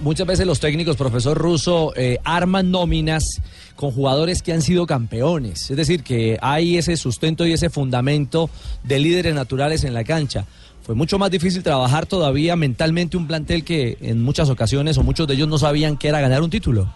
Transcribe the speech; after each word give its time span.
Muchas 0.00 0.26
veces 0.26 0.46
los 0.46 0.60
técnicos, 0.60 0.98
profesor 0.98 1.38
Russo, 1.38 1.94
eh, 1.96 2.18
arman 2.22 2.70
nóminas 2.70 3.40
con 3.74 3.90
jugadores 3.90 4.42
que 4.42 4.52
han 4.52 4.60
sido 4.60 4.84
campeones. 4.86 5.70
Es 5.70 5.78
decir, 5.78 6.02
que 6.02 6.36
hay 6.42 6.76
ese 6.76 6.98
sustento 6.98 7.46
y 7.46 7.54
ese 7.54 7.70
fundamento 7.70 8.50
de 8.84 8.98
líderes 8.98 9.34
naturales 9.34 9.84
en 9.84 9.94
la 9.94 10.04
cancha. 10.04 10.44
Fue 10.82 10.94
mucho 10.94 11.18
más 11.18 11.30
difícil 11.30 11.62
trabajar 11.62 12.04
todavía 12.04 12.54
mentalmente 12.54 13.16
un 13.16 13.26
plantel 13.26 13.64
que 13.64 13.96
en 14.02 14.22
muchas 14.22 14.50
ocasiones 14.50 14.98
o 14.98 15.02
muchos 15.02 15.26
de 15.26 15.32
ellos 15.32 15.48
no 15.48 15.56
sabían 15.56 15.96
que 15.96 16.08
era 16.08 16.20
ganar 16.20 16.42
un 16.42 16.50
título. 16.50 16.92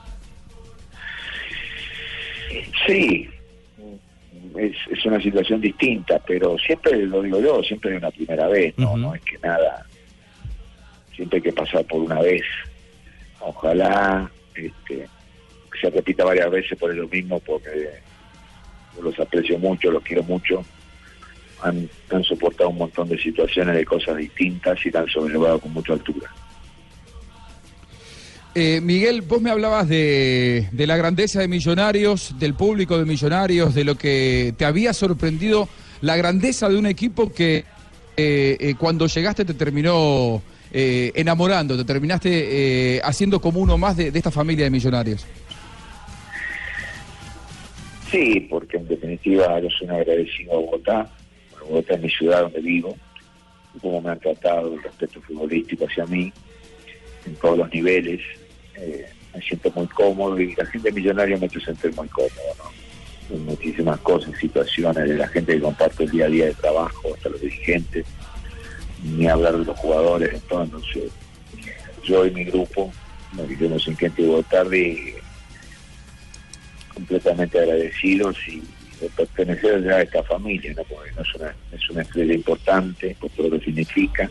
Sí, 2.87 3.27
es, 4.59 4.77
es 4.91 5.07
una 5.07 5.19
situación 5.23 5.63
distinta, 5.63 6.21
pero 6.27 6.59
siempre 6.59 7.07
lo 7.07 7.23
digo 7.23 7.41
yo, 7.41 7.63
siempre 7.63 7.93
es 7.93 7.97
una 7.97 8.11
primera 8.11 8.49
vez, 8.49 8.75
no, 8.77 8.99
no 8.99 9.15
es 9.15 9.23
que 9.23 9.39
nada, 9.39 9.87
siempre 11.17 11.39
hay 11.39 11.43
que 11.43 11.53
pasar 11.55 11.87
por 11.87 12.03
una 12.03 12.21
vez 12.21 12.43
ojalá 13.43 14.31
este, 14.55 15.09
se 15.81 15.91
repita 15.91 16.25
varias 16.25 16.50
veces 16.50 16.79
por 16.79 16.93
eso 16.93 17.09
mismo, 17.09 17.41
porque 17.41 17.91
los 19.00 19.19
aprecio 19.19 19.59
mucho, 19.59 19.91
los 19.91 20.03
quiero 20.03 20.23
mucho. 20.23 20.64
Han, 21.63 21.89
soportado 22.25 22.71
un 22.71 22.79
montón 22.79 23.09
de 23.09 23.19
situaciones, 23.19 23.77
de 23.77 23.85
cosas 23.85 24.17
distintas 24.17 24.79
y 24.85 24.97
han 24.97 25.07
sobrellevado 25.07 25.61
con 25.61 25.73
mucha 25.73 25.93
altura. 25.93 26.29
Eh, 28.55 28.81
Miguel, 28.83 29.23
vos 29.23 29.41
me 29.41 29.50
hablabas 29.50 29.89
de, 29.89 30.69
la 30.72 30.97
grandeza 30.97 31.41
de 31.41 31.49
Millonarios, 31.49 32.34
del 32.39 32.55
público 32.55 32.98
de 32.98 33.06
Millonarios, 33.06 33.75
de 33.75 33.84
lo 33.84 33.95
que 33.95 34.55
te 34.59 34.64
había 34.64 34.92
sorprendido, 34.92 35.69
la 36.00 36.17
grandeza 36.17 36.69
de 36.69 36.77
un 36.77 36.86
equipo 36.86 37.33
que 37.33 37.64
eh, 38.17 38.56
eh, 38.61 38.75
cuando 38.77 39.06
llegaste 39.06 39.45
te 39.45 39.55
terminó 39.55 40.42
eh, 40.75 41.12
enamorando, 41.14 41.77
te 41.77 41.84
terminaste 41.84 42.97
eh, 42.97 43.00
haciendo 43.05 43.41
como 43.41 43.61
uno 43.61 43.77
más 43.77 43.97
de, 43.97 44.08
esta 44.08 44.30
familia 44.30 44.64
de 44.64 44.70
millonarios. 44.70 45.27
Sí, 48.10 48.47
porque 48.48 48.78
en 48.78 48.88
definitiva 48.88 49.60
yo 49.60 49.69
soy 49.70 49.88
un 49.88 49.94
agradecido 49.94 50.52
a 50.52 50.56
Bogotá, 50.56 51.10
Bogotá 51.69 51.94
es 51.94 52.00
mi 52.00 52.10
ciudad 52.10 52.42
donde 52.42 52.60
vivo, 52.60 52.97
cómo 53.82 54.00
me 54.00 54.10
han 54.10 54.20
tratado 54.20 54.74
el 54.74 54.82
respeto 54.82 55.20
futbolístico 55.20 55.86
hacia 55.86 56.06
mí, 56.06 56.32
en 57.27 57.34
todos 57.36 57.58
los 57.58 57.72
niveles, 57.72 58.20
eh, 58.77 59.06
me 59.34 59.42
siento 59.42 59.70
muy 59.75 59.86
cómodo 59.88 60.41
y 60.41 60.54
la 60.54 60.66
gente 60.66 60.91
millonaria 60.91 61.36
me 61.36 61.47
ha 61.47 61.60
sentir 61.60 61.94
muy 61.94 62.08
cómodo, 62.08 62.30
¿no? 62.58 63.36
Muchísimas 63.38 63.98
cosas, 64.00 64.38
situaciones 64.38 65.08
de 65.08 65.16
la 65.16 65.28
gente 65.28 65.54
que 65.54 65.60
comparto 65.60 66.02
el 66.02 66.10
día 66.10 66.27
a 66.27 66.28
día 66.28 66.47
de 66.47 66.54
trabajo, 66.54 67.14
hasta 67.14 67.28
los 67.30 67.41
dirigentes, 67.41 68.04
ni 69.03 69.27
hablar 69.27 69.56
de 69.58 69.64
los 69.64 69.78
jugadores, 69.78 70.33
entonces 70.33 71.11
yo 72.05 72.27
y 72.27 72.31
mi 72.31 72.45
grupo 72.45 72.92
nos 73.33 73.50
hicimos 73.50 73.86
en 73.89 73.97
Quente 73.97 74.44
tarde 74.50 75.14
completamente 76.94 77.59
agradecidos 77.59 78.36
y 78.48 78.62
de 79.00 79.09
pertenecer 79.17 79.83
ya 79.83 79.97
a 79.97 80.03
esta 80.03 80.22
familia, 80.22 80.75
¿no? 80.77 80.84
porque 80.84 81.11
no 81.17 81.22
es, 81.22 81.34
una, 81.34 81.55
es 81.72 81.91
una 81.91 82.03
estrella 82.03 82.34
importante 82.34 83.17
por 83.20 83.31
todo 83.31 83.48
lo 83.48 83.59
que 83.59 83.64
significa 83.64 84.31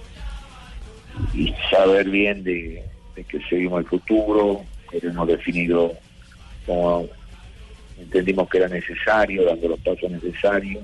y 1.33 1.53
saber 1.69 2.09
bien 2.09 2.44
de, 2.44 2.83
que 3.16 3.41
seguimos 3.50 3.81
el 3.81 3.88
futuro, 3.88 4.63
que 4.89 5.06
hemos 5.06 5.28
definido 5.28 5.94
como 6.66 7.08
entendimos 8.00 8.50
que 8.50 8.58
era 8.59 8.67
necesario, 8.67 9.45
dando 9.45 9.69
los 9.69 9.80
pasos 9.80 10.09
necesarios 10.09 10.83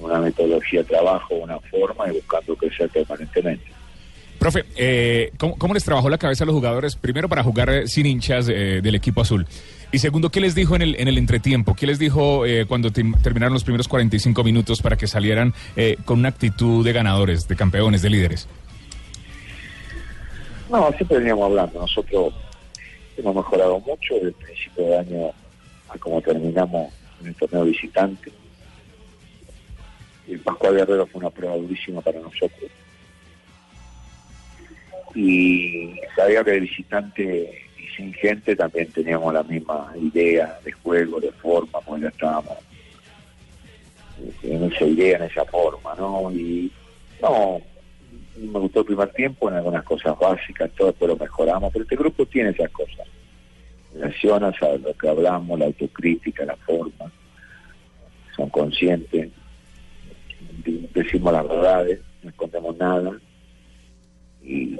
una 0.00 0.18
metodología 0.18 0.80
de 0.80 0.86
trabajo, 0.86 1.34
una 1.34 1.58
forma 1.60 2.08
y 2.08 2.12
buscando 2.12 2.56
crecer 2.56 2.88
permanentemente. 2.90 3.64
Profe, 4.38 4.64
eh, 4.76 5.32
¿cómo, 5.36 5.74
les 5.74 5.84
trabajó 5.84 6.08
la 6.08 6.16
cabeza 6.16 6.44
a 6.44 6.46
los 6.46 6.54
jugadores? 6.54 6.96
Primero 6.96 7.28
para 7.28 7.42
jugar 7.42 7.68
eh, 7.68 7.86
sin 7.86 8.06
hinchas 8.06 8.48
eh, 8.48 8.80
del 8.82 8.94
equipo 8.94 9.20
azul. 9.20 9.46
Y 9.92 9.98
segundo, 9.98 10.30
¿qué 10.30 10.40
les 10.40 10.54
dijo 10.54 10.74
en 10.74 10.80
el, 10.80 10.98
en 10.98 11.08
el 11.08 11.18
entretiempo? 11.18 11.74
¿Qué 11.74 11.86
les 11.86 11.98
dijo 11.98 12.44
cuando 12.68 12.92
terminaron 12.92 13.52
los 13.52 13.64
primeros 13.64 13.88
45 13.88 14.44
minutos 14.44 14.80
para 14.80 14.96
que 14.96 15.08
salieran 15.08 15.52
con 16.04 16.20
una 16.20 16.28
actitud 16.28 16.84
de 16.84 16.92
ganadores, 16.92 17.48
de 17.48 17.56
campeones, 17.56 18.00
de 18.00 18.08
líderes? 18.08 18.48
No, 20.70 20.92
siempre 20.92 21.18
veníamos 21.18 21.46
hablando. 21.46 21.80
Nosotros 21.80 22.32
hemos 23.16 23.34
mejorado 23.34 23.80
mucho 23.80 24.14
desde 24.14 24.28
el 24.28 24.34
principio 24.34 24.84
de 24.84 24.98
año 24.98 25.32
a 25.88 25.98
como 25.98 26.22
terminamos 26.22 26.92
en 27.20 27.26
el 27.26 27.34
torneo 27.34 27.64
visitante 27.64 28.30
el 30.34 30.40
Pascual 30.40 30.76
Guerrero 30.76 31.06
fue 31.06 31.20
una 31.20 31.30
prueba 31.30 31.56
durísima 31.56 32.00
para 32.00 32.20
nosotros. 32.20 32.70
Y 35.14 35.94
sabía 36.14 36.44
que 36.44 36.52
de 36.52 36.60
visitante 36.60 37.66
y 37.76 37.96
sin 37.96 38.12
gente 38.14 38.54
también 38.54 38.90
teníamos 38.92 39.34
la 39.34 39.42
misma 39.42 39.92
idea 40.00 40.58
de 40.64 40.72
juego, 40.72 41.20
de 41.20 41.32
forma, 41.32 41.80
pues 41.80 42.02
ya 42.02 42.08
estábamos 42.08 42.58
en 44.42 44.64
esa 44.72 44.84
idea, 44.84 45.16
en 45.16 45.24
esa 45.24 45.44
forma, 45.46 45.94
¿no? 45.96 46.30
Y 46.30 46.70
no, 47.20 47.60
me 48.36 48.58
gustó 48.60 48.80
el 48.80 48.86
primer 48.86 49.08
tiempo 49.12 49.48
en 49.48 49.56
algunas 49.56 49.82
cosas 49.84 50.16
básicas, 50.18 50.70
todo 50.72 50.88
después 50.88 51.08
lo 51.10 51.16
mejoramos, 51.16 51.72
pero 51.72 51.82
este 51.82 51.96
grupo 51.96 52.24
tiene 52.26 52.50
esas 52.50 52.70
cosas. 52.70 53.06
Relacionas 53.94 54.62
a 54.62 54.76
lo 54.76 54.94
que 54.94 55.08
hablamos, 55.08 55.58
la 55.58 55.66
autocrítica, 55.66 56.44
la 56.44 56.56
forma, 56.56 57.10
son 58.36 58.48
conscientes 58.50 59.30
decimos 60.94 61.32
las 61.32 61.48
verdades, 61.48 62.00
no 62.22 62.30
escondemos 62.30 62.76
nada. 62.76 63.12
Y, 64.42 64.78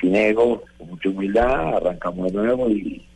sin 0.00 0.14
ego, 0.14 0.64
con 0.78 0.88
mucha 0.88 1.08
humildad, 1.08 1.76
arrancamos 1.76 2.32
de 2.32 2.38
nuevo 2.38 2.70
y 2.70 3.06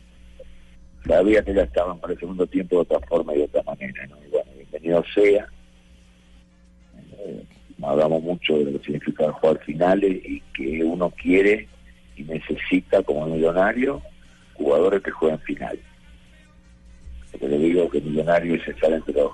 sabía 1.05 1.43
que 1.43 1.53
ya 1.53 1.63
estaban 1.63 1.99
para 1.99 2.13
el 2.13 2.19
segundo 2.19 2.47
tiempo 2.47 2.77
de 2.77 2.81
otra 2.81 2.99
forma 3.07 3.33
y 3.33 3.39
de 3.39 3.43
otra 3.45 3.63
manera. 3.63 4.07
¿no? 4.07 4.17
Y 4.25 4.29
bueno, 4.29 4.51
bienvenido 4.55 5.03
sea. 5.13 5.47
Eh, 7.17 7.43
hablamos 7.81 8.23
mucho 8.23 8.57
de 8.57 8.71
lo 8.71 8.79
que 8.79 8.85
significa 8.85 9.31
jugar 9.33 9.59
finales 9.59 10.21
y 10.23 10.41
que 10.53 10.83
uno 10.83 11.09
quiere 11.11 11.67
y 12.15 12.23
necesita 12.23 13.03
como 13.03 13.25
millonario 13.27 14.01
jugadores 14.53 15.01
que 15.01 15.11
jueguen 15.11 15.39
finales. 15.39 15.81
Porque 17.31 17.47
le 17.47 17.57
digo 17.57 17.89
que 17.89 18.01
millonario 18.01 18.55
es 18.55 18.67
estar 18.67 18.91
entre 18.91 19.13
los 19.13 19.31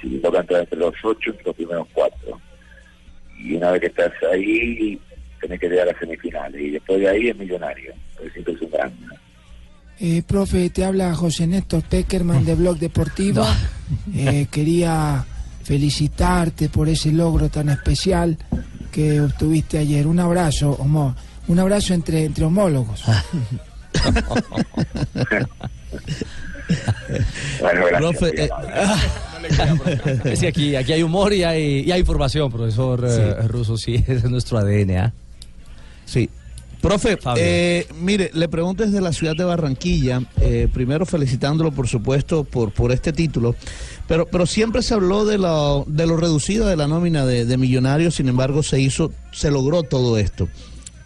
si 0.00 0.08
te 0.08 0.18
toca 0.18 0.40
entrar 0.40 0.60
entre 0.60 0.78
los 0.78 0.94
ocho, 1.02 1.30
entre 1.30 1.44
los 1.44 1.56
primeros 1.56 1.88
cuatro. 1.92 2.40
Y 3.38 3.56
una 3.56 3.72
vez 3.72 3.80
que 3.80 3.86
estás 3.88 4.12
ahí, 4.32 5.00
tenés 5.40 5.60
que 5.60 5.68
llegar 5.68 5.88
a 5.88 5.92
las 5.92 6.00
semifinales. 6.00 6.60
Y 6.60 6.70
después 6.70 7.00
de 7.00 7.08
ahí 7.08 7.28
es 7.28 7.36
millonario. 7.36 7.92
Siempre 8.32 8.54
es 8.54 8.60
un 8.60 8.70
gran. 8.70 8.92
Eh, 9.98 10.22
profe, 10.26 10.70
te 10.70 10.84
habla 10.84 11.14
José 11.14 11.46
Néstor 11.46 11.82
Peckerman 11.82 12.44
de 12.44 12.54
Blog 12.54 12.78
Deportivo. 12.78 13.44
Eh, 14.14 14.46
quería 14.52 15.24
felicitarte 15.64 16.68
por 16.68 16.88
ese 16.88 17.10
logro 17.10 17.48
tan 17.48 17.70
especial 17.70 18.38
que 18.92 19.20
obtuviste 19.20 19.78
ayer. 19.78 20.06
Un 20.06 20.20
abrazo, 20.20 20.76
homo, 20.78 21.16
un 21.48 21.58
abrazo 21.58 21.92
entre, 21.92 22.24
entre 22.24 22.44
homólogos. 22.44 23.02
bueno, 27.60 27.84
gracias. 27.90 28.32
Eh, 28.32 28.48
sí, 30.36 30.46
aquí, 30.46 30.76
aquí 30.76 30.92
hay 30.92 31.02
humor 31.02 31.32
y 31.32 31.44
hay, 31.44 31.80
y 31.80 31.92
hay 31.92 32.00
información, 32.00 32.50
profesor 32.50 33.06
eh, 33.08 33.48
Russo, 33.48 33.76
sí, 33.76 33.94
ese 33.96 34.14
es 34.14 34.30
nuestro 34.30 34.58
ADN. 34.58 34.98
¿ah? 34.98 35.12
Sí. 36.04 36.28
Profe, 36.80 37.18
eh, 37.36 37.86
mire, 38.00 38.30
le 38.32 38.48
pregunto 38.48 38.82
desde 38.82 39.02
la 39.02 39.12
ciudad 39.12 39.36
de 39.36 39.44
Barranquilla, 39.44 40.22
eh, 40.40 40.66
primero 40.72 41.04
felicitándolo 41.04 41.72
por 41.72 41.88
supuesto 41.88 42.44
por, 42.44 42.72
por 42.72 42.90
este 42.90 43.12
título, 43.12 43.54
pero, 44.08 44.24
pero 44.24 44.46
siempre 44.46 44.80
se 44.80 44.94
habló 44.94 45.26
de 45.26 45.36
lo, 45.36 45.84
de 45.86 46.06
lo 46.06 46.16
reducido 46.16 46.66
de 46.66 46.76
la 46.76 46.86
nómina 46.86 47.26
de, 47.26 47.44
de 47.44 47.56
Millonarios, 47.58 48.14
sin 48.14 48.28
embargo 48.28 48.62
se 48.62 48.80
hizo, 48.80 49.12
se 49.30 49.50
logró 49.50 49.82
todo 49.82 50.16
esto 50.16 50.48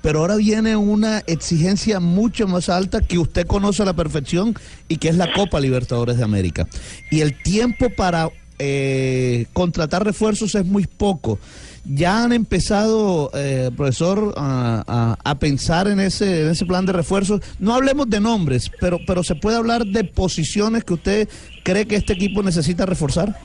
pero 0.05 0.19
ahora 0.19 0.37
viene 0.37 0.77
una 0.77 1.21
exigencia 1.21 1.99
mucho 1.99 2.47
más 2.47 2.69
alta 2.69 3.01
que 3.01 3.17
usted 3.17 3.47
conoce 3.47 3.83
a 3.83 3.87
la 3.87 3.95
perfección 3.95 4.55
y 4.87 4.99
que 4.99 5.09
es 5.09 5.17
la 5.17 5.33
Copa 5.33 5.59
Libertadores 5.61 6.19
de 6.19 6.25
América. 6.25 6.69
Y 7.11 7.23
el 7.23 7.43
tiempo 7.43 7.89
para 7.89 8.29
eh, 8.59 9.47
contratar 9.55 10.05
refuerzos 10.05 10.55
es 10.57 10.67
muy 10.67 10.87
poco. 10.87 11.39
Ya 11.87 12.23
han 12.23 12.35
empezado, 12.35 13.31
eh, 13.33 13.71
profesor, 13.75 14.35
a, 14.37 15.37
pensar 15.41 15.89
en 15.89 16.01
ese, 16.01 16.53
plan 16.69 16.85
de 16.85 16.93
refuerzos. 16.93 17.41
No 17.59 17.73
hablemos 17.73 18.11
de 18.11 18.21
nombres, 18.21 18.71
pero, 18.79 19.01
pero 19.07 19.25
se 19.25 19.37
puede 19.37 19.57
hablar 19.57 19.87
de 19.87 20.05
posiciones 20.05 20.85
que 20.85 20.93
usted 20.93 21.29
cree 21.63 21.87
que 21.87 21.97
este 21.97 22.13
equipo 22.13 22.43
necesita 22.43 22.85
reforzar. 22.85 23.39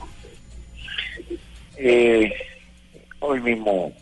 Eh, 1.78 2.30
hoy 3.20 3.40
mismo 3.40 3.94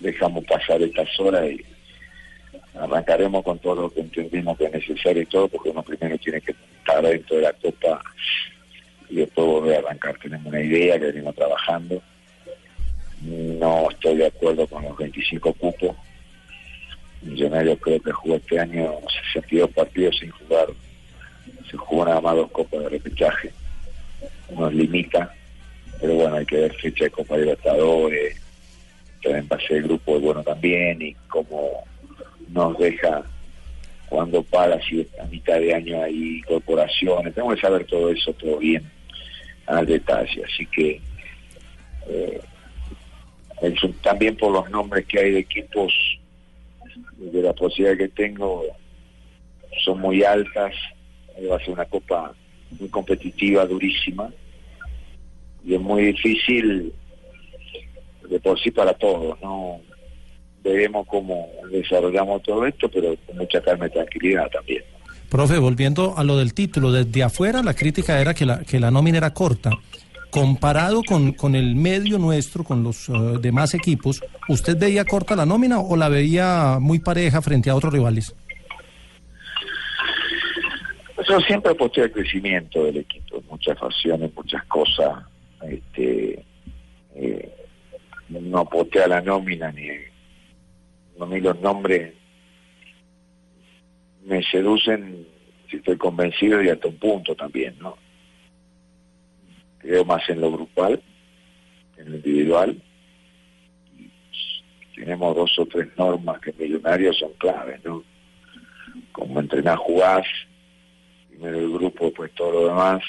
dejamos 0.00 0.44
pasar 0.44 0.82
estas 0.82 1.08
horas 1.18 1.50
y 1.50 1.64
arrancaremos 2.74 3.42
con 3.42 3.58
todo 3.58 3.82
lo 3.82 3.90
que 3.92 4.00
entendemos 4.00 4.56
que 4.58 4.66
es 4.66 4.72
necesario 4.72 5.22
y 5.22 5.26
todo, 5.26 5.48
porque 5.48 5.70
uno 5.70 5.82
primero 5.82 6.18
tiene 6.18 6.40
que 6.40 6.54
estar 6.78 7.02
dentro 7.02 7.36
de 7.36 7.42
la 7.42 7.52
copa 7.52 8.02
y 9.08 9.16
después 9.16 9.46
volver 9.46 9.76
a 9.76 9.78
arrancar. 9.80 10.18
Tenemos 10.18 10.46
una 10.46 10.60
idea 10.60 10.98
que 10.98 11.06
venimos 11.06 11.34
trabajando. 11.34 12.02
No 13.22 13.90
estoy 13.90 14.16
de 14.16 14.26
acuerdo 14.26 14.66
con 14.66 14.84
los 14.84 14.96
25 14.96 15.52
cupos. 15.54 15.96
Millonarios 17.22 17.78
creo 17.80 18.00
que 18.00 18.12
jugó 18.12 18.36
este 18.36 18.60
año 18.60 18.98
62 19.32 19.70
partidos 19.70 20.16
sin 20.18 20.30
jugar, 20.30 20.66
se 21.68 21.76
jugó 21.76 22.04
nada 22.04 22.20
más 22.20 22.36
dos 22.36 22.50
copas 22.52 22.80
de 22.82 22.88
repechaje, 22.90 23.52
nos 24.50 24.72
limita, 24.72 25.34
pero 26.00 26.14
bueno, 26.14 26.36
hay 26.36 26.46
que 26.46 26.56
ver 26.56 26.74
fecha 26.74 27.04
de 27.04 27.10
Copa 27.10 27.36
Libertadores, 27.36 28.40
también 29.22 29.48
pase 29.48 29.74
de 29.74 29.82
grupo 29.82 30.18
bueno 30.20 30.42
también 30.42 31.02
y 31.02 31.14
cómo 31.28 31.84
nos 32.48 32.78
deja 32.78 33.24
cuando 34.08 34.42
para 34.42 34.80
si 34.82 35.06
a 35.20 35.24
mitad 35.26 35.58
de 35.58 35.74
año 35.74 36.02
hay 36.02 36.40
corporaciones, 36.42 37.34
tenemos 37.34 37.56
que 37.56 37.60
saber 37.60 37.84
todo 37.86 38.10
eso 38.10 38.32
todo 38.34 38.58
bien 38.58 38.88
al 39.66 39.84
detalle, 39.84 40.44
así 40.44 40.64
que 40.66 41.00
eh, 42.08 42.40
también 44.02 44.36
por 44.36 44.52
los 44.52 44.70
nombres 44.70 45.06
que 45.06 45.18
hay 45.18 45.32
de 45.32 45.38
equipos 45.40 45.92
de 47.16 47.42
la 47.42 47.52
posibilidad 47.52 47.98
que 47.98 48.08
tengo 48.08 48.64
son 49.84 50.00
muy 50.00 50.22
altas 50.22 50.74
va 51.50 51.56
a 51.56 51.58
ser 51.60 51.70
una 51.70 51.84
copa 51.84 52.32
muy 52.78 52.88
competitiva 52.88 53.66
durísima 53.66 54.30
y 55.64 55.74
es 55.74 55.80
muy 55.80 56.04
difícil 56.12 56.92
de 58.28 58.40
por 58.40 58.58
sí 58.60 58.70
para 58.70 58.92
todos 58.94 59.40
no 59.40 59.80
veremos 60.62 61.06
cómo 61.06 61.48
desarrollamos 61.70 62.42
todo 62.42 62.66
esto 62.66 62.88
pero 62.90 63.14
con 63.26 63.38
mucha 63.38 63.60
calma 63.60 63.86
y 63.86 63.90
tranquilidad 63.90 64.48
también 64.50 64.82
Profe, 65.28 65.58
volviendo 65.58 66.16
a 66.16 66.22
lo 66.22 66.36
del 66.36 66.54
título, 66.54 66.92
desde 66.92 67.24
afuera 67.24 67.60
la 67.62 67.74
crítica 67.74 68.20
era 68.20 68.32
que 68.32 68.46
la, 68.46 68.60
que 68.60 68.78
la 68.78 68.92
nómina 68.92 69.18
era 69.18 69.34
corta 69.34 69.70
comparado 70.30 71.02
con, 71.02 71.32
con 71.32 71.54
el 71.54 71.74
medio 71.74 72.18
nuestro, 72.18 72.62
con 72.62 72.82
los 72.82 73.08
uh, 73.08 73.38
demás 73.40 73.72
equipos, 73.72 74.22
¿usted 74.48 74.76
veía 74.78 75.04
corta 75.06 75.34
la 75.34 75.46
nómina 75.46 75.80
o 75.80 75.96
la 75.96 76.10
veía 76.10 76.76
muy 76.78 76.98
pareja 76.98 77.40
frente 77.40 77.70
a 77.70 77.74
otros 77.74 77.92
rivales? 77.92 78.34
Yo 81.26 81.40
siempre 81.40 81.72
aposté 81.72 82.02
al 82.02 82.12
crecimiento 82.12 82.84
del 82.84 82.98
equipo, 82.98 83.42
muchas 83.48 83.78
facciones, 83.78 84.30
muchas 84.34 84.62
cosas. 84.66 85.24
Este, 85.62 86.44
eh, 87.14 87.54
no 88.28 88.58
aposté 88.58 89.02
a 89.02 89.08
la 89.08 89.20
nómina 89.20 89.70
ni, 89.72 89.88
ni 91.28 91.40
los 91.40 91.60
nombres 91.60 92.14
me 94.24 94.42
seducen 94.42 95.26
si 95.70 95.76
estoy 95.76 95.96
convencido 95.96 96.62
y 96.62 96.68
hasta 96.68 96.88
un 96.88 96.98
punto 96.98 97.34
también, 97.34 97.76
¿no? 97.78 97.96
creo 99.86 100.04
más 100.04 100.28
en 100.28 100.40
lo 100.40 100.50
grupal, 100.50 101.00
en 101.96 102.10
lo 102.10 102.16
individual. 102.16 102.82
tenemos 104.94 105.36
dos 105.36 105.58
o 105.58 105.66
tres 105.66 105.88
normas 105.96 106.40
que 106.40 106.52
Millonarios 106.52 107.18
son 107.18 107.32
claves, 107.34 107.84
¿no? 107.84 108.02
Como 109.12 109.38
entrenar, 109.38 109.76
jugás, 109.76 110.26
primero 111.28 111.58
el 111.58 111.70
grupo, 111.70 112.12
pues 112.12 112.32
todo 112.34 112.52
lo 112.52 112.68
demás, 112.68 113.02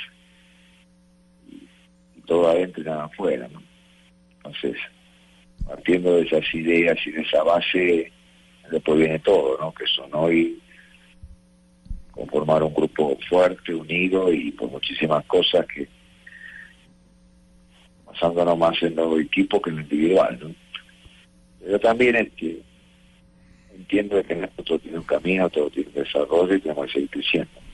y, 1.50 2.22
todo 2.25 2.50
adentro 2.50 2.81
y 2.84 2.86
nada 2.86 3.06
afuera, 3.06 3.48
¿no? 3.52 3.64
Entonces, 4.36 4.78
partiendo 5.68 6.16
de 6.16 6.24
esas 6.24 6.54
ideas 6.54 6.98
y 7.06 7.12
de 7.12 7.22
esa 7.22 7.44
base, 7.44 8.12
después 8.72 9.00
viene 9.00 9.19
todo, 9.19 9.58
¿no? 9.60 9.74
Que 9.74 9.86
son 9.88 10.10
hoy 10.14 10.60
conformar 12.12 12.64
un 12.64 12.74
grupo 12.74 13.18
fuerte, 13.30 13.74
unido 13.74 14.34
y 14.34 14.52
por 14.52 14.72
muchísimas 14.72 15.24
cosas 15.25 15.66
que 15.68 15.88
basándonos 18.06 18.58
más 18.58 18.81
en 18.81 18.96
los 18.96 19.19
equipos 19.19 19.62
que 19.62 19.69
en 19.69 19.75
lo 19.78 19.81
individual. 19.84 20.40
¿no? 20.42 20.56
Pero 21.64 21.80
también 21.80 22.16
es 22.16 22.31
que 22.34 22.62
entiendo 23.75 24.24
que 24.24 24.36
todo 24.64 24.80
tiene 24.80 24.98
un 24.98 25.04
camino, 25.04 25.50
todo 25.50 25.69
tiene 25.69 25.90
un 25.90 26.04
desarrollo 26.04 26.56
y 26.56 26.62
tenemos 26.62 26.88
que 26.88 26.94
seguir 26.94 27.10
creciendo. 27.10 27.67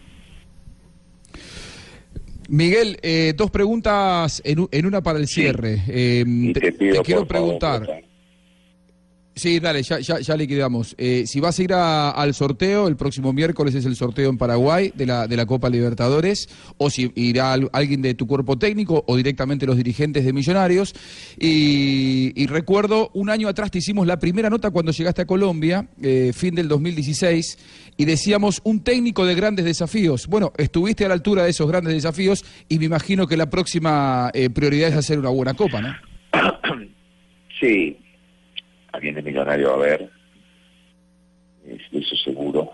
Miguel, 2.49 2.97
eh, 3.01 3.33
dos 3.35 3.51
preguntas 3.51 4.41
en, 4.45 4.67
en, 4.71 4.85
una 4.85 5.01
para 5.01 5.19
el 5.19 5.27
cierre. 5.27 5.81
Eh, 5.87 6.23
te, 6.53 6.71
te, 6.71 7.01
quiero 7.01 7.27
preguntar. 7.27 8.03
Sí, 9.35 9.59
dale, 9.59 9.81
ya, 9.81 9.99
ya, 9.99 10.19
ya 10.19 10.37
liquidamos. 10.37 10.93
Eh, 10.97 11.23
si 11.25 11.39
vas 11.39 11.57
a 11.57 11.63
ir 11.63 11.73
al 11.73 12.33
sorteo, 12.35 12.87
el 12.87 12.95
próximo 12.95 13.33
miércoles 13.33 13.73
es 13.73 13.85
el 13.85 13.95
sorteo 13.95 14.29
en 14.29 14.37
Paraguay 14.37 14.91
de 14.93 15.07
la, 15.07 15.27
de 15.27 15.35
la 15.35 15.47
Copa 15.47 15.69
Libertadores, 15.69 16.47
o 16.77 16.91
si 16.91 17.11
irá 17.15 17.53
alguien 17.53 18.03
de 18.03 18.13
tu 18.13 18.27
cuerpo 18.27 18.59
técnico 18.59 19.03
o 19.07 19.17
directamente 19.17 19.65
los 19.65 19.75
dirigentes 19.75 20.23
de 20.23 20.33
Millonarios. 20.33 20.93
Y, 21.39 22.45
recuerdo, 22.45 23.09
un 23.15 23.31
año 23.31 23.47
atrás 23.47 23.71
te 23.71 23.79
hicimos 23.79 24.05
la 24.05 24.19
primera 24.19 24.51
nota 24.51 24.69
cuando 24.69 24.91
llegaste 24.91 25.23
a 25.23 25.25
Colombia, 25.25 25.87
eh, 26.03 26.31
fin 26.35 26.53
del 26.53 26.67
2016, 26.67 27.57
y 27.97 28.05
decíamos 28.05 28.61
un 28.63 28.83
técnico 28.83 29.25
de 29.25 29.33
grandes 29.33 29.65
desafíos. 29.65 30.27
Bueno, 30.27 30.53
estuviste 30.57 31.05
a 31.05 31.07
la 31.07 31.15
altura 31.15 31.43
de 31.43 31.49
esos 31.49 31.67
grandes 31.67 31.93
desafíos 31.93 32.45
y 32.69 32.77
me 32.77 32.85
imagino 32.85 33.25
que 33.25 33.35
la 33.35 33.49
próxima 33.49 34.29
eh, 34.35 34.51
prioridad 34.51 34.89
es 34.89 34.95
hacer 34.95 35.17
una 35.17 35.29
buena 35.29 35.55
Copa, 35.55 35.81
¿no? 35.81 35.95
Sí, 37.59 38.02
de 39.01 39.21
millonario 39.21 39.73
a 39.73 39.77
ver, 39.77 40.09
eso 41.65 42.15
seguro. 42.23 42.71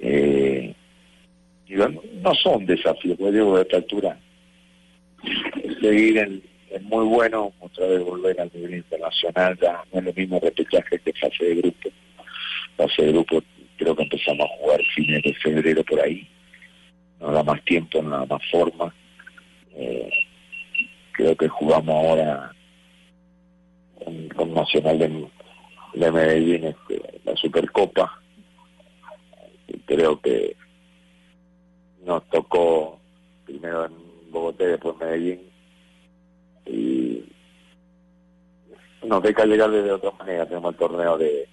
Eh, 0.00 0.74
no 1.68 2.34
son 2.34 2.66
desafíos, 2.66 3.16
pues 3.18 3.32
digo, 3.32 3.56
de 3.56 3.62
esta 3.62 3.76
altura, 3.76 4.18
seguir 5.80 6.18
en, 6.18 6.42
muy 6.82 7.06
bueno, 7.06 7.52
otra 7.60 7.86
vez 7.86 8.02
volver 8.02 8.40
al 8.40 8.50
nivel 8.52 8.74
internacional, 8.74 9.58
ya 9.60 9.82
no 9.92 10.00
es 10.00 10.04
lo 10.04 10.12
mismo 10.12 10.40
repechaje 10.40 10.98
que 10.98 11.12
fase 11.14 11.44
de 11.44 11.54
grupo. 11.54 11.88
Fase 12.76 13.02
de 13.02 13.12
grupo 13.12 13.42
creo 13.76 13.96
que 13.96 14.02
empezamos 14.02 14.46
a 14.50 14.56
jugar 14.58 14.80
fines 14.94 15.22
de 15.22 15.34
febrero 15.34 15.84
por 15.84 16.00
ahí, 16.00 16.28
no 17.20 17.32
da 17.32 17.42
más 17.42 17.62
tiempo, 17.64 18.02
no 18.02 18.10
da 18.10 18.26
más 18.26 18.42
forma. 18.50 18.92
Eh, 19.74 20.10
creo 21.12 21.36
que 21.36 21.48
jugamos 21.48 21.94
ahora 21.94 22.52
con, 24.34 24.54
Nacional 24.54 24.98
de, 24.98 26.10
Medellín 26.10 26.64
este, 26.64 27.20
la 27.24 27.36
Supercopa. 27.36 28.20
Creo 29.86 30.20
que 30.20 30.56
nos 32.04 32.24
tocó 32.30 32.98
primero 33.44 33.86
en 33.86 33.92
Bogotá 34.30 34.64
y 34.64 34.68
después 34.68 34.94
en 35.00 35.06
Medellín. 35.06 35.40
Y 36.66 37.24
nos 39.04 39.22
deja 39.22 39.44
llegar 39.44 39.70
de 39.70 39.92
otra 39.92 40.12
manera. 40.12 40.46
Tenemos 40.46 40.72
el 40.72 40.78
torneo 40.78 41.18
de, 41.18 41.48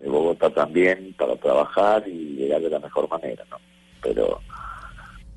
de 0.00 0.08
Bogotá 0.08 0.50
también 0.50 1.14
para 1.18 1.36
trabajar 1.36 2.06
y 2.06 2.34
llegar 2.36 2.60
de 2.60 2.70
la 2.70 2.78
mejor 2.80 3.08
manera, 3.08 3.44
¿no? 3.50 3.56
Pero 4.02 4.40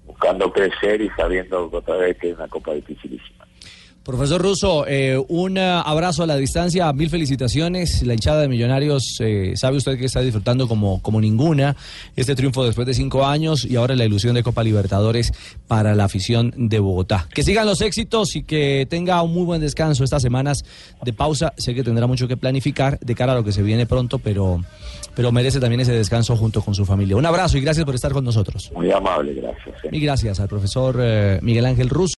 buscando 0.06 0.52
crecer 0.52 1.02
y 1.02 1.10
sabiendo 1.10 1.70
otra 1.72 1.98
vez 1.98 2.18
que 2.18 2.30
es 2.30 2.36
una 2.36 2.48
copa 2.48 2.74
dificilísima. 2.74 3.46
Profesor 4.06 4.40
Russo, 4.40 4.86
eh, 4.88 5.20
un 5.30 5.58
abrazo 5.58 6.22
a 6.22 6.28
la 6.28 6.38
distancia, 6.38 6.94
mil 6.94 7.10
felicitaciones. 7.10 8.04
La 8.04 8.14
hinchada 8.14 8.42
de 8.42 8.48
Millonarios, 8.48 9.18
eh, 9.20 9.54
sabe 9.56 9.78
usted 9.78 9.98
que 9.98 10.06
está 10.06 10.22
disfrutando 10.22 10.68
como, 10.68 11.02
como 11.02 11.20
ninguna 11.20 11.76
este 12.16 12.36
triunfo 12.36 12.64
después 12.64 12.86
de 12.86 12.94
cinco 12.94 13.26
años 13.26 13.66
y 13.66 13.78
ahora 13.78 13.96
la 13.96 14.06
ilusión 14.06 14.36
de 14.36 14.44
Copa 14.44 14.64
Libertadores 14.64 15.34
para 15.68 15.96
la 15.96 16.04
afición 16.04 16.54
de 16.56 16.78
Bogotá. 16.78 17.28
Que 17.34 17.42
sigan 17.42 17.66
los 17.66 17.82
éxitos 17.82 18.36
y 18.36 18.44
que 18.44 18.86
tenga 18.88 19.20
un 19.24 19.34
muy 19.34 19.44
buen 19.44 19.60
descanso 19.60 20.04
estas 20.04 20.22
semanas 20.22 20.64
de 21.04 21.12
pausa. 21.12 21.54
Sé 21.58 21.74
que 21.74 21.82
tendrá 21.84 22.06
mucho 22.06 22.28
que 22.28 22.38
planificar 22.38 23.00
de 23.00 23.16
cara 23.16 23.34
a 23.34 23.36
lo 23.36 23.44
que 23.44 23.54
se 23.54 23.64
viene 23.64 23.88
pronto, 23.88 24.20
pero, 24.20 24.64
pero 25.16 25.32
merece 25.32 25.60
también 25.60 25.82
ese 25.82 25.94
descanso 25.94 26.38
junto 26.38 26.62
con 26.62 26.76
su 26.76 26.86
familia. 26.86 27.16
Un 27.16 27.26
abrazo 27.26 27.58
y 27.58 27.62
gracias 27.62 27.84
por 27.86 27.96
estar 27.96 28.14
con 28.14 28.24
nosotros. 28.24 28.72
Muy 28.76 28.92
amable, 28.92 29.34
gracias. 29.34 29.78
Y 29.92 30.00
gracias 30.00 30.40
al 30.40 30.48
profesor 30.48 30.96
eh, 31.02 31.40
Miguel 31.42 31.66
Ángel 31.66 31.90
Russo. 31.90 32.14